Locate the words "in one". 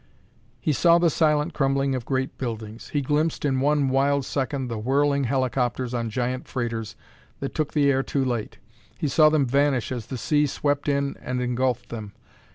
3.45-3.87